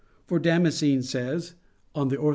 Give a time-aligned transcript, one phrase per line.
[0.25, 1.53] For Damascene says
[1.93, 2.29] (De Fide Orth.